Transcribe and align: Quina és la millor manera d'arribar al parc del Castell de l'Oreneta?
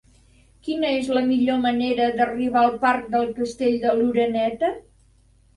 Quina 0.67 0.93
és 1.01 1.09
la 1.17 1.21
millor 1.27 1.59
manera 1.65 2.07
d'arribar 2.21 2.63
al 2.63 2.73
parc 2.87 3.13
del 3.17 3.29
Castell 3.41 3.79
de 3.85 3.95
l'Oreneta? 4.01 4.73